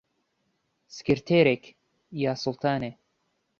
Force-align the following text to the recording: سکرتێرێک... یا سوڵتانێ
سکرتێرێک... 0.95 1.63
یا 2.23 2.33
سوڵتانێ 2.43 2.91